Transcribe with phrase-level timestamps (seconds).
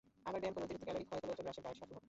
[0.27, 1.95] আবার ব্যায়াম করে অতিরিক্ত ক্যালরি ক্ষয় করলে ওজন হ্রাসের ডায়েট সফল হবে।